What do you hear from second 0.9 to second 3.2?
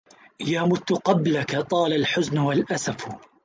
قبلك طال الحزن والأسف